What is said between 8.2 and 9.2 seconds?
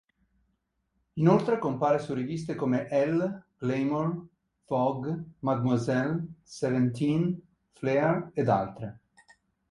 ed altre.